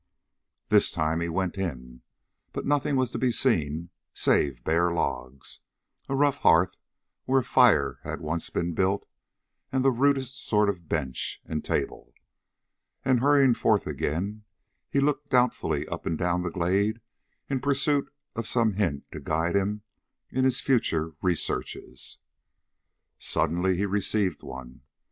[0.69, 2.01] This time he went in,
[2.53, 5.59] but nothing was to be seen save bare logs,
[6.09, 6.79] a rough hearth
[7.25, 9.07] where a fire had once been built,
[9.71, 12.15] and the rudest sort of bench and table;
[13.05, 14.43] and hurrying forth again,
[14.89, 16.99] he looked doubtfully up and down the glade
[17.47, 19.83] in pursuit of some hint to guide him
[20.31, 22.17] in his future researches.
[23.19, 24.81] Suddenly he received one.